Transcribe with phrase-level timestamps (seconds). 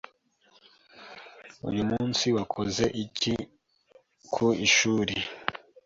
[1.69, 3.33] Uyu munsi wakoze iki
[4.33, 5.15] ku ishuri?